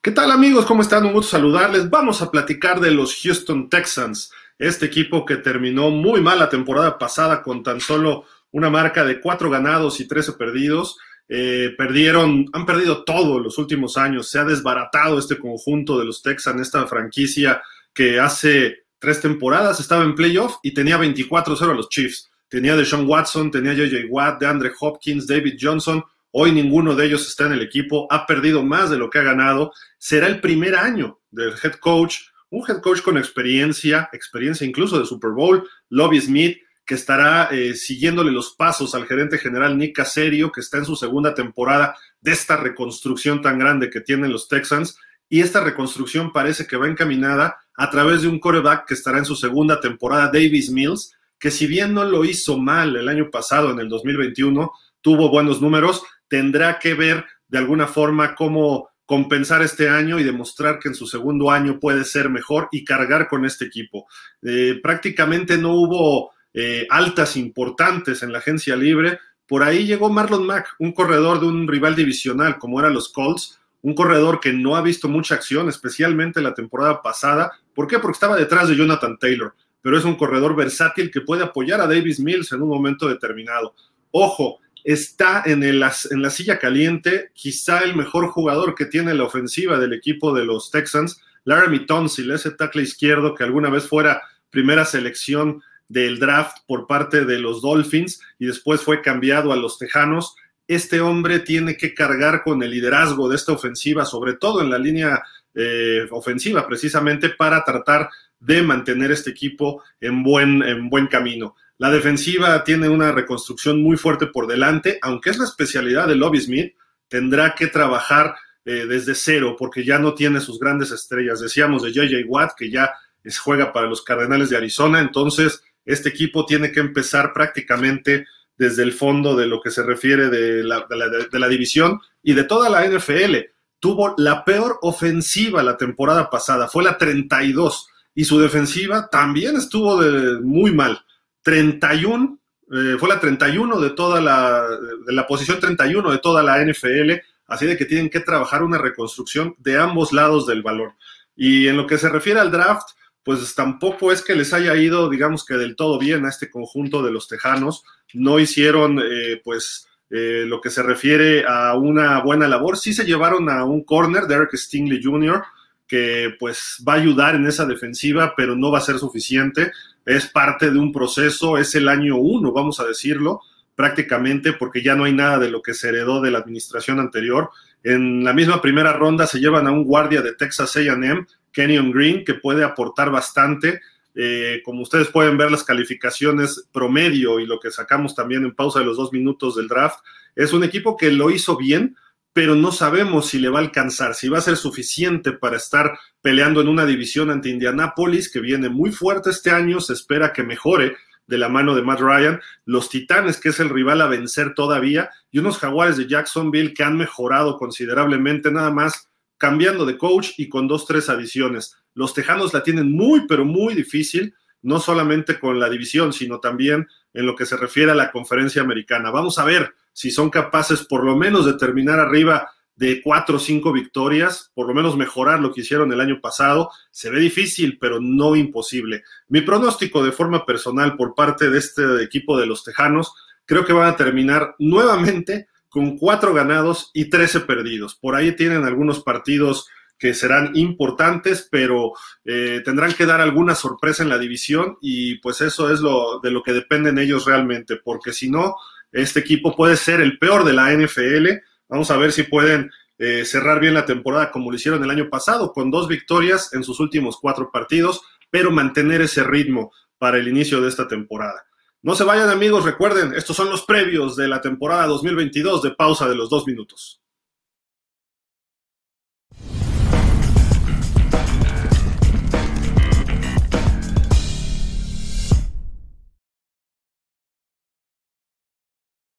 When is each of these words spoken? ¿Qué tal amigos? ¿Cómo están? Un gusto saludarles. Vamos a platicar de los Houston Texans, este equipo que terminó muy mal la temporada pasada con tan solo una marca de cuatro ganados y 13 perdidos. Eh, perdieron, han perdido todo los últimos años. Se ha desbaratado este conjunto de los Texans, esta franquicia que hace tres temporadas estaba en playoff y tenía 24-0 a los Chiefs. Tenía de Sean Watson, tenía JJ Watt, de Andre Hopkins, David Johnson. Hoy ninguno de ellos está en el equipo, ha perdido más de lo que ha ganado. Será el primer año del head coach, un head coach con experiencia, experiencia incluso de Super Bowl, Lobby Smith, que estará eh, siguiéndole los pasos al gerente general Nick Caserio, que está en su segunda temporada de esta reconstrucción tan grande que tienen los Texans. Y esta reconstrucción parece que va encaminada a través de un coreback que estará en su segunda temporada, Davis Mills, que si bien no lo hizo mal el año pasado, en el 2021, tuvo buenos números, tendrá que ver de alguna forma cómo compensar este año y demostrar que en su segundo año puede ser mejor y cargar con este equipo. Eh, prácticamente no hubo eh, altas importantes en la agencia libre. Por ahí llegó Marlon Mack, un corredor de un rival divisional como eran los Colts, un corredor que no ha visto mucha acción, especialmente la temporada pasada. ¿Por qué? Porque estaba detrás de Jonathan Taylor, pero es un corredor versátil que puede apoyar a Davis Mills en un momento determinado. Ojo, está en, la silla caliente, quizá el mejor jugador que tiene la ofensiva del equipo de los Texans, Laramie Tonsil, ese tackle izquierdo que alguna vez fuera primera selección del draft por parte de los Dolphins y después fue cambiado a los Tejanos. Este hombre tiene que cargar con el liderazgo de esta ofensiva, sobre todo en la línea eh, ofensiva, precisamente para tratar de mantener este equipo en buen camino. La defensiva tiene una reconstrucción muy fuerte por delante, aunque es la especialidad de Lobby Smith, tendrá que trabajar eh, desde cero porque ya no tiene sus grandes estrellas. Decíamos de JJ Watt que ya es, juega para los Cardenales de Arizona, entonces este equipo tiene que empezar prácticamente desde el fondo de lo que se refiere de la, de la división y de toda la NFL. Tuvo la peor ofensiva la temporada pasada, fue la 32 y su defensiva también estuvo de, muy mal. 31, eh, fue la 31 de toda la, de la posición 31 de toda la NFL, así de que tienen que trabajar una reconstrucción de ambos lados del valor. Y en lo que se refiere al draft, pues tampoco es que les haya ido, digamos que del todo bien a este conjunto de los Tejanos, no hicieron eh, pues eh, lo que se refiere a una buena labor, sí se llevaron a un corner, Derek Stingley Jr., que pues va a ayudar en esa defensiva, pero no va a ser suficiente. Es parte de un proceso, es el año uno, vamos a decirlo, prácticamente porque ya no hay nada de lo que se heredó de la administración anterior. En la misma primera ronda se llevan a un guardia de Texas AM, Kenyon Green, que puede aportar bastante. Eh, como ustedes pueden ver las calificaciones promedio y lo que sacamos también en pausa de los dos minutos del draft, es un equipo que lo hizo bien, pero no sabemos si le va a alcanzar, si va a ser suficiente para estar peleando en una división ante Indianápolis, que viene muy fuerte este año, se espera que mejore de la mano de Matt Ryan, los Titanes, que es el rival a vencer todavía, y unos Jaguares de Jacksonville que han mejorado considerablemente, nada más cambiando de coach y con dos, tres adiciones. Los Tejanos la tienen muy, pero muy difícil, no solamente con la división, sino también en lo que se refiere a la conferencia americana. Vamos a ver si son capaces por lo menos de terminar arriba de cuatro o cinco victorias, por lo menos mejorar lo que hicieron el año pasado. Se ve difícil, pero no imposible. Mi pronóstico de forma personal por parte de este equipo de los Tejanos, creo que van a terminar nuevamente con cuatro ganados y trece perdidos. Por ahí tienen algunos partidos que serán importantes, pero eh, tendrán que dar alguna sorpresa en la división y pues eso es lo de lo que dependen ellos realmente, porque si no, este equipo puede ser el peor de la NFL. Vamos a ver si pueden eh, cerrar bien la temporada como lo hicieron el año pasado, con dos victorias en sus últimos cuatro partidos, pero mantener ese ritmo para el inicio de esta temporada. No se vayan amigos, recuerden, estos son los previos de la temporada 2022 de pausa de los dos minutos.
¿Qué 0.00 0.12
tal 0.12 0.30
amigos? 0.30 0.64
¿Cómo 0.64 0.82
están? 0.82 1.04
Un 1.04 1.12
gusto 1.12 1.32
saludarles. 1.32 1.90
Vamos 1.90 2.22
a 2.22 2.30
platicar 2.30 2.80
de 2.80 2.92
los 2.92 3.20
Houston 3.20 3.68
Texans, 3.68 4.30
este 4.58 4.86
equipo 4.86 5.26
que 5.26 5.36
terminó 5.36 5.90
muy 5.90 6.20
mal 6.20 6.38
la 6.38 6.48
temporada 6.48 6.98
pasada 6.98 7.42
con 7.42 7.64
tan 7.64 7.80
solo 7.80 8.24
una 8.52 8.70
marca 8.70 9.04
de 9.04 9.20
cuatro 9.20 9.50
ganados 9.50 9.98
y 9.98 10.06
13 10.06 10.34
perdidos. 10.34 10.96
Eh, 11.28 11.74
perdieron, 11.76 12.46
han 12.52 12.64
perdido 12.64 13.02
todo 13.04 13.40
los 13.40 13.58
últimos 13.58 13.96
años. 13.96 14.30
Se 14.30 14.38
ha 14.38 14.44
desbaratado 14.44 15.18
este 15.18 15.36
conjunto 15.36 15.98
de 15.98 16.04
los 16.04 16.22
Texans, 16.22 16.62
esta 16.62 16.86
franquicia 16.86 17.60
que 17.92 18.20
hace 18.20 18.84
tres 19.00 19.20
temporadas 19.20 19.80
estaba 19.80 20.04
en 20.04 20.14
playoff 20.14 20.56
y 20.62 20.72
tenía 20.72 20.96
24-0 20.96 21.70
a 21.70 21.74
los 21.74 21.88
Chiefs. 21.88 22.30
Tenía 22.48 22.76
de 22.76 22.84
Sean 22.84 23.06
Watson, 23.06 23.50
tenía 23.50 23.74
JJ 23.74 24.06
Watt, 24.08 24.40
de 24.40 24.46
Andre 24.46 24.72
Hopkins, 24.80 25.26
David 25.26 25.58
Johnson. 25.60 26.02
Hoy 26.40 26.52
ninguno 26.52 26.94
de 26.94 27.04
ellos 27.04 27.26
está 27.26 27.46
en 27.46 27.54
el 27.54 27.62
equipo, 27.62 28.06
ha 28.12 28.24
perdido 28.24 28.62
más 28.62 28.90
de 28.90 28.96
lo 28.96 29.10
que 29.10 29.18
ha 29.18 29.24
ganado. 29.24 29.72
Será 29.98 30.28
el 30.28 30.40
primer 30.40 30.76
año 30.76 31.18
del 31.32 31.54
head 31.60 31.72
coach, 31.80 32.18
un 32.50 32.62
head 32.64 32.80
coach 32.80 33.02
con 33.02 33.18
experiencia, 33.18 34.08
experiencia 34.12 34.64
incluso 34.64 35.00
de 35.00 35.04
Super 35.04 35.32
Bowl, 35.32 35.68
Lobby 35.88 36.20
Smith, 36.20 36.58
que 36.86 36.94
estará 36.94 37.48
eh, 37.50 37.74
siguiéndole 37.74 38.30
los 38.30 38.54
pasos 38.54 38.94
al 38.94 39.06
gerente 39.06 39.36
general 39.36 39.76
Nick 39.76 39.96
Caserio, 39.96 40.52
que 40.52 40.60
está 40.60 40.78
en 40.78 40.84
su 40.84 40.94
segunda 40.94 41.34
temporada 41.34 41.96
de 42.20 42.30
esta 42.30 42.56
reconstrucción 42.56 43.42
tan 43.42 43.58
grande 43.58 43.90
que 43.90 44.00
tienen 44.00 44.30
los 44.30 44.46
Texans. 44.46 44.96
Y 45.28 45.40
esta 45.40 45.64
reconstrucción 45.64 46.32
parece 46.32 46.68
que 46.68 46.76
va 46.76 46.86
encaminada 46.86 47.58
a 47.76 47.90
través 47.90 48.22
de 48.22 48.28
un 48.28 48.38
coreback 48.38 48.86
que 48.86 48.94
estará 48.94 49.18
en 49.18 49.24
su 49.24 49.34
segunda 49.34 49.80
temporada, 49.80 50.30
Davis 50.32 50.70
Mills, 50.70 51.16
que 51.36 51.50
si 51.50 51.66
bien 51.66 51.94
no 51.94 52.04
lo 52.04 52.24
hizo 52.24 52.58
mal 52.58 52.94
el 52.94 53.08
año 53.08 53.28
pasado, 53.28 53.72
en 53.72 53.80
el 53.80 53.88
2021, 53.88 54.70
tuvo 55.00 55.30
buenos 55.30 55.60
números, 55.60 56.04
tendrá 56.28 56.78
que 56.78 56.94
ver 56.94 57.24
de 57.48 57.58
alguna 57.58 57.86
forma 57.86 58.34
cómo 58.34 58.90
compensar 59.08 59.62
este 59.62 59.88
año 59.88 60.20
y 60.20 60.22
demostrar 60.22 60.78
que 60.78 60.88
en 60.88 60.94
su 60.94 61.06
segundo 61.06 61.50
año 61.50 61.80
puede 61.80 62.04
ser 62.04 62.28
mejor 62.28 62.68
y 62.70 62.84
cargar 62.84 63.26
con 63.26 63.46
este 63.46 63.64
equipo. 63.64 64.06
Eh, 64.42 64.80
prácticamente 64.82 65.56
no 65.56 65.72
hubo 65.72 66.32
eh, 66.52 66.86
altas 66.90 67.36
importantes 67.38 68.22
en 68.22 68.32
la 68.32 68.38
agencia 68.40 68.76
libre. 68.76 69.18
Por 69.46 69.62
ahí 69.62 69.86
llegó 69.86 70.10
Marlon 70.10 70.44
Mack, 70.44 70.74
un 70.78 70.92
corredor 70.92 71.40
de 71.40 71.46
un 71.46 71.66
rival 71.66 71.96
divisional 71.96 72.58
como 72.58 72.80
eran 72.80 72.92
los 72.92 73.08
Colts, 73.08 73.58
un 73.80 73.94
corredor 73.94 74.40
que 74.40 74.52
no 74.52 74.76
ha 74.76 74.82
visto 74.82 75.08
mucha 75.08 75.36
acción, 75.36 75.70
especialmente 75.70 76.42
la 76.42 76.52
temporada 76.52 77.00
pasada. 77.00 77.52
¿Por 77.74 77.86
qué? 77.86 77.98
Porque 77.98 78.16
estaba 78.16 78.36
detrás 78.36 78.68
de 78.68 78.76
Jonathan 78.76 79.16
Taylor, 79.18 79.54
pero 79.80 79.96
es 79.96 80.04
un 80.04 80.16
corredor 80.16 80.54
versátil 80.54 81.10
que 81.10 81.22
puede 81.22 81.44
apoyar 81.44 81.80
a 81.80 81.86
Davis 81.86 82.20
Mills 82.20 82.52
en 82.52 82.60
un 82.60 82.68
momento 82.68 83.08
determinado. 83.08 83.74
Ojo, 84.10 84.58
está 84.92 85.42
en, 85.44 85.78
la 85.80 85.90
silla 86.30 86.58
caliente, 86.58 87.30
quizá 87.34 87.80
el 87.80 87.94
mejor 87.94 88.28
jugador 88.28 88.74
que 88.74 88.86
tiene 88.86 89.12
la 89.12 89.24
ofensiva 89.24 89.78
del 89.78 89.92
equipo 89.92 90.32
de 90.32 90.46
los 90.46 90.70
Texans, 90.70 91.20
Laramie 91.44 91.80
Tonsil, 91.80 92.30
ese 92.30 92.52
tackle 92.52 92.84
izquierdo 92.84 93.34
que 93.34 93.44
alguna 93.44 93.68
vez 93.68 93.86
fuera 93.86 94.22
primera 94.48 94.86
selección 94.86 95.62
del 95.88 96.18
draft 96.18 96.56
por 96.66 96.86
parte 96.86 97.26
de 97.26 97.38
los 97.38 97.60
Dolphins 97.60 98.22
y 98.38 98.46
después 98.46 98.80
fue 98.80 99.02
cambiado 99.02 99.52
a 99.52 99.56
los 99.56 99.76
Tejanos. 99.76 100.36
Este 100.66 101.02
hombre 101.02 101.40
tiene 101.40 101.76
que 101.76 101.92
cargar 101.92 102.42
con 102.42 102.62
el 102.62 102.70
liderazgo 102.70 103.28
de 103.28 103.36
esta 103.36 103.52
ofensiva, 103.52 104.06
sobre 104.06 104.34
todo 104.34 104.62
en 104.62 104.70
la 104.70 104.78
línea 104.78 105.22
eh, 105.54 106.06
ofensiva, 106.12 106.66
precisamente 106.66 107.28
para 107.28 107.62
tratar 107.62 108.08
de 108.40 108.62
mantener 108.62 109.12
este 109.12 109.32
equipo 109.32 109.82
en 110.00 110.22
buen 110.22 111.08
camino. 111.10 111.56
La 111.78 111.90
defensiva 111.90 112.64
tiene 112.64 112.88
una 112.88 113.12
reconstrucción 113.12 113.80
muy 113.80 113.96
fuerte 113.96 114.26
por 114.26 114.48
delante, 114.48 114.98
aunque 115.00 115.30
es 115.30 115.38
la 115.38 115.44
especialidad 115.44 116.08
de 116.08 116.16
Lobby 116.16 116.40
Smith, 116.40 116.74
tendrá 117.06 117.54
que 117.54 117.68
trabajar 117.68 118.34
eh, 118.64 118.84
desde 118.86 119.14
cero 119.14 119.54
porque 119.56 119.84
ya 119.84 119.98
no 119.98 120.14
tiene 120.14 120.40
sus 120.40 120.58
grandes 120.58 120.90
estrellas. 120.90 121.40
Decíamos 121.40 121.84
de 121.84 121.92
JJ 121.92 122.24
Watt 122.26 122.52
que 122.56 122.70
ya 122.70 122.92
es, 123.22 123.38
juega 123.38 123.72
para 123.72 123.86
los 123.86 124.02
Cardenales 124.02 124.50
de 124.50 124.56
Arizona, 124.56 125.00
entonces 125.00 125.62
este 125.84 126.08
equipo 126.08 126.44
tiene 126.44 126.72
que 126.72 126.80
empezar 126.80 127.32
prácticamente 127.32 128.26
desde 128.56 128.82
el 128.82 128.92
fondo 128.92 129.36
de 129.36 129.46
lo 129.46 129.60
que 129.60 129.70
se 129.70 129.84
refiere 129.84 130.28
de 130.28 130.64
la, 130.64 130.86
de 130.88 131.38
la 131.38 131.48
división 131.48 132.00
y 132.22 132.34
de 132.34 132.42
toda 132.42 132.68
la 132.68 132.84
NFL. 132.86 133.36
Tuvo 133.78 134.14
la 134.18 134.44
peor 134.44 134.80
ofensiva 134.82 135.62
la 135.62 135.76
temporada 135.76 136.28
pasada, 136.28 136.66
fue 136.66 136.82
la 136.82 136.98
32 136.98 137.88
y 138.16 138.24
su 138.24 138.40
defensiva 138.40 139.08
también 139.08 139.56
estuvo 139.56 140.02
de, 140.02 140.40
muy 140.40 140.72
mal. 140.72 141.04
31, 141.48 142.38
eh, 142.70 142.96
fue 142.98 143.08
la 143.08 143.18
31 143.18 143.80
de 143.80 143.90
toda 143.90 144.20
la, 144.20 144.68
de 145.06 145.12
la 145.14 145.26
posición 145.26 145.58
31 145.58 146.12
de 146.12 146.18
toda 146.18 146.42
la 146.42 146.62
NFL, 146.62 147.12
así 147.46 147.64
de 147.64 147.78
que 147.78 147.86
tienen 147.86 148.10
que 148.10 148.20
trabajar 148.20 148.62
una 148.62 148.76
reconstrucción 148.76 149.54
de 149.56 149.78
ambos 149.78 150.12
lados 150.12 150.46
del 150.46 150.62
valor. 150.62 150.92
Y 151.34 151.66
en 151.68 151.78
lo 151.78 151.86
que 151.86 151.96
se 151.96 152.10
refiere 152.10 152.38
al 152.38 152.50
draft, 152.50 152.90
pues 153.22 153.54
tampoco 153.54 154.12
es 154.12 154.20
que 154.20 154.34
les 154.34 154.52
haya 154.52 154.76
ido, 154.76 155.08
digamos 155.08 155.42
que 155.46 155.54
del 155.54 155.74
todo 155.74 155.98
bien 155.98 156.26
a 156.26 156.28
este 156.28 156.50
conjunto 156.50 157.02
de 157.02 157.12
los 157.12 157.28
Tejanos, 157.28 157.82
no 158.12 158.38
hicieron 158.38 158.98
eh, 158.98 159.40
pues 159.42 159.88
eh, 160.10 160.44
lo 160.46 160.60
que 160.60 160.68
se 160.68 160.82
refiere 160.82 161.46
a 161.48 161.78
una 161.78 162.20
buena 162.20 162.46
labor, 162.46 162.76
sí 162.76 162.92
se 162.92 163.06
llevaron 163.06 163.48
a 163.48 163.64
un 163.64 163.84
corner, 163.84 164.24
Derek 164.24 164.54
Stingley 164.54 165.02
Jr., 165.02 165.42
que 165.88 166.34
pues 166.38 166.84
va 166.86 166.92
a 166.92 166.96
ayudar 166.96 167.34
en 167.34 167.46
esa 167.46 167.64
defensiva, 167.64 168.34
pero 168.36 168.54
no 168.54 168.70
va 168.70 168.78
a 168.78 168.82
ser 168.82 168.98
suficiente. 168.98 169.72
Es 170.04 170.26
parte 170.26 170.70
de 170.70 170.78
un 170.78 170.92
proceso, 170.92 171.56
es 171.56 171.74
el 171.74 171.88
año 171.88 172.16
uno, 172.16 172.52
vamos 172.52 172.78
a 172.78 172.84
decirlo, 172.84 173.40
prácticamente 173.74 174.52
porque 174.52 174.82
ya 174.82 174.94
no 174.94 175.04
hay 175.04 175.14
nada 175.14 175.38
de 175.38 175.50
lo 175.50 175.62
que 175.62 175.74
se 175.74 175.88
heredó 175.88 176.20
de 176.20 176.30
la 176.30 176.38
administración 176.38 177.00
anterior. 177.00 177.50
En 177.82 178.22
la 178.22 178.34
misma 178.34 178.60
primera 178.60 178.92
ronda 178.92 179.26
se 179.26 179.40
llevan 179.40 179.66
a 179.66 179.72
un 179.72 179.84
guardia 179.84 180.20
de 180.20 180.34
Texas 180.34 180.76
AM, 180.76 181.26
Kenyon 181.52 181.90
Green, 181.90 182.24
que 182.24 182.34
puede 182.34 182.64
aportar 182.64 183.10
bastante. 183.10 183.80
Eh, 184.14 184.62
como 184.64 184.82
ustedes 184.82 185.08
pueden 185.08 185.38
ver 185.38 185.50
las 185.50 185.62
calificaciones 185.62 186.68
promedio 186.72 187.38
y 187.38 187.46
lo 187.46 187.60
que 187.60 187.70
sacamos 187.70 188.14
también 188.14 188.44
en 188.44 188.54
pausa 188.54 188.80
de 188.80 188.84
los 188.84 188.96
dos 188.96 189.12
minutos 189.12 189.56
del 189.56 189.68
draft, 189.68 190.00
es 190.34 190.52
un 190.52 190.64
equipo 190.64 190.96
que 190.96 191.12
lo 191.12 191.30
hizo 191.30 191.56
bien, 191.56 191.96
pero 192.32 192.54
no 192.54 192.72
sabemos 192.72 193.26
si 193.26 193.38
le 193.38 193.48
va 193.48 193.58
a 193.58 193.62
alcanzar, 193.62 194.14
si 194.14 194.28
va 194.28 194.38
a 194.38 194.42
ser 194.42 194.56
suficiente 194.56 195.32
para 195.32 195.56
estar 195.56 195.98
peleando 196.20 196.60
en 196.60 196.68
una 196.68 196.86
división 196.86 197.30
ante 197.30 197.48
Indianápolis, 197.48 198.30
que 198.30 198.40
viene 198.40 198.68
muy 198.68 198.92
fuerte 198.92 199.30
este 199.30 199.50
año, 199.50 199.80
se 199.80 199.92
espera 199.92 200.32
que 200.32 200.44
mejore 200.44 200.96
de 201.26 201.38
la 201.38 201.48
mano 201.48 201.74
de 201.74 201.82
Matt 201.82 202.00
Ryan, 202.00 202.40
los 202.64 202.88
Titanes, 202.88 203.38
que 203.38 203.50
es 203.50 203.60
el 203.60 203.68
rival 203.68 204.00
a 204.00 204.06
vencer 204.06 204.54
todavía, 204.54 205.10
y 205.30 205.38
unos 205.38 205.58
Jaguares 205.58 205.96
de 205.96 206.06
Jacksonville 206.06 206.74
que 206.74 206.82
han 206.82 206.96
mejorado 206.96 207.58
considerablemente, 207.58 208.50
nada 208.50 208.70
más 208.70 209.08
cambiando 209.36 209.86
de 209.86 209.98
coach 209.98 210.30
y 210.38 210.48
con 210.48 210.66
dos, 210.66 210.86
tres 210.86 211.08
adiciones. 211.08 211.76
Los 211.94 212.14
Tejanos 212.14 212.54
la 212.54 212.62
tienen 212.62 212.90
muy, 212.90 213.26
pero 213.26 213.44
muy 213.44 213.74
difícil, 213.74 214.34
no 214.62 214.80
solamente 214.80 215.38
con 215.38 215.60
la 215.60 215.68
división, 215.68 216.12
sino 216.12 216.40
también 216.40 216.88
en 217.12 217.26
lo 217.26 217.36
que 217.36 217.46
se 217.46 217.56
refiere 217.56 217.92
a 217.92 217.94
la 217.94 218.10
conferencia 218.10 218.62
americana. 218.62 219.10
Vamos 219.10 219.38
a 219.38 219.44
ver 219.44 219.74
si 219.98 220.12
son 220.12 220.30
capaces 220.30 220.84
por 220.84 221.04
lo 221.04 221.16
menos 221.16 221.44
de 221.44 221.54
terminar 221.54 221.98
arriba 221.98 222.52
de 222.76 223.02
cuatro 223.02 223.38
o 223.38 223.40
cinco 223.40 223.72
victorias, 223.72 224.52
por 224.54 224.68
lo 224.68 224.72
menos 224.72 224.96
mejorar 224.96 225.40
lo 225.40 225.52
que 225.52 225.62
hicieron 225.62 225.92
el 225.92 226.00
año 226.00 226.20
pasado. 226.20 226.70
Se 226.92 227.10
ve 227.10 227.18
difícil, 227.18 227.78
pero 227.80 227.98
no 228.00 228.36
imposible. 228.36 229.02
Mi 229.26 229.40
pronóstico 229.40 230.04
de 230.04 230.12
forma 230.12 230.46
personal 230.46 230.94
por 230.94 231.16
parte 231.16 231.50
de 231.50 231.58
este 231.58 232.00
equipo 232.04 232.38
de 232.38 232.46
los 232.46 232.62
Tejanos, 232.62 233.12
creo 233.44 233.64
que 233.64 233.72
van 233.72 233.88
a 233.88 233.96
terminar 233.96 234.54
nuevamente 234.60 235.48
con 235.68 235.98
cuatro 235.98 236.32
ganados 236.32 236.92
y 236.94 237.10
trece 237.10 237.40
perdidos. 237.40 237.96
Por 237.96 238.14
ahí 238.14 238.36
tienen 238.36 238.62
algunos 238.62 239.02
partidos 239.02 239.66
que 239.98 240.14
serán 240.14 240.52
importantes, 240.54 241.48
pero 241.50 241.90
eh, 242.24 242.62
tendrán 242.64 242.92
que 242.92 243.04
dar 243.04 243.20
alguna 243.20 243.56
sorpresa 243.56 244.04
en 244.04 244.10
la 244.10 244.18
división 244.18 244.78
y 244.80 245.16
pues 245.16 245.40
eso 245.40 245.72
es 245.72 245.80
lo 245.80 246.20
de 246.20 246.30
lo 246.30 246.44
que 246.44 246.52
dependen 246.52 246.98
ellos 246.98 247.24
realmente, 247.24 247.74
porque 247.74 248.12
si 248.12 248.30
no, 248.30 248.54
este 248.92 249.20
equipo 249.20 249.54
puede 249.54 249.76
ser 249.76 250.00
el 250.00 250.18
peor 250.18 250.44
de 250.44 250.52
la 250.52 250.72
NFL. 250.72 251.28
Vamos 251.68 251.90
a 251.90 251.96
ver 251.96 252.12
si 252.12 252.22
pueden 252.24 252.70
eh, 252.98 253.24
cerrar 253.24 253.60
bien 253.60 253.74
la 253.74 253.86
temporada 253.86 254.30
como 254.30 254.50
lo 254.50 254.56
hicieron 254.56 254.82
el 254.82 254.90
año 254.90 255.08
pasado, 255.08 255.52
con 255.52 255.70
dos 255.70 255.88
victorias 255.88 256.52
en 256.52 256.64
sus 256.64 256.80
últimos 256.80 257.18
cuatro 257.20 257.50
partidos, 257.52 258.02
pero 258.30 258.50
mantener 258.50 259.00
ese 259.02 259.22
ritmo 259.22 259.72
para 259.98 260.18
el 260.18 260.28
inicio 260.28 260.60
de 260.60 260.68
esta 260.68 260.88
temporada. 260.88 261.44
No 261.82 261.94
se 261.94 262.04
vayan 262.04 262.28
amigos, 262.28 262.64
recuerden, 262.64 263.14
estos 263.14 263.36
son 263.36 263.50
los 263.50 263.64
previos 263.64 264.16
de 264.16 264.26
la 264.26 264.40
temporada 264.40 264.86
2022 264.86 265.62
de 265.62 265.70
pausa 265.70 266.08
de 266.08 266.16
los 266.16 266.28
dos 266.28 266.46
minutos. 266.46 267.00